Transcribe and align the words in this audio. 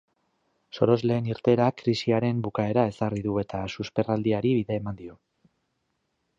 Sorosleen 0.77 1.27
irteerak 1.31 1.77
krisiaren 1.83 2.41
bukaera 2.49 2.87
ezarri 2.93 3.23
du 3.29 3.37
eta 3.45 3.63
susperraldiari 3.77 4.57
bide 4.59 4.81
eman 4.83 5.01
dio. 5.05 5.19